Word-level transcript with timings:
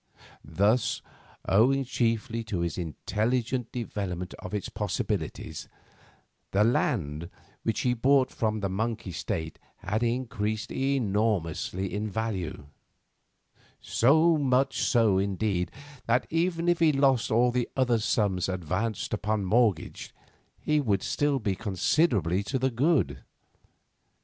Thus, 0.43 1.03
owing 1.47 1.83
chiefly 1.83 2.43
to 2.45 2.61
his 2.61 2.75
intelligent 2.75 3.71
development 3.71 4.33
of 4.39 4.51
its 4.51 4.67
possibilities, 4.67 5.67
the 6.49 6.63
land 6.63 7.29
which 7.61 7.81
he 7.81 7.93
bought 7.93 8.31
from 8.31 8.61
the 8.61 8.67
Monk 8.67 9.05
estate 9.05 9.59
had 9.77 10.01
increased 10.01 10.71
enormously 10.71 11.93
in 11.93 12.09
value; 12.09 12.65
so 13.79 14.37
much 14.37 14.81
so, 14.81 15.19
indeed, 15.19 15.69
that, 16.07 16.25
even 16.31 16.67
if 16.67 16.79
he 16.79 16.91
lost 16.91 17.29
all 17.29 17.51
the 17.51 17.69
other 17.77 17.99
sums 17.99 18.49
advanced 18.49 19.13
upon 19.13 19.45
mortgage, 19.45 20.15
he 20.59 20.79
would 20.81 21.03
still 21.03 21.37
be 21.37 21.53
considerably 21.53 22.41
to 22.41 22.57
the 22.57 22.71
good. 22.71 23.21